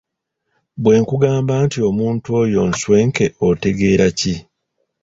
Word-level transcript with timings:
Bwe 0.83 0.95
nkugamba 1.01 1.53
nti 1.65 1.77
omuntu 1.89 2.27
oyo 2.41 2.61
nswenke 2.71 3.25
otegeera 3.47 4.07
ki? 4.19 4.35